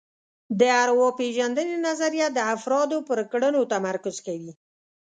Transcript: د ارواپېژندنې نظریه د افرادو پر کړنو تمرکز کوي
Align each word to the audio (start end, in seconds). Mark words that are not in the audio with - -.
د 0.59 0.61
ارواپېژندنې 0.83 1.75
نظریه 1.87 2.27
د 2.33 2.39
افرادو 2.55 2.97
پر 3.09 3.19
کړنو 3.31 3.61
تمرکز 3.73 4.15
کوي 4.27 4.51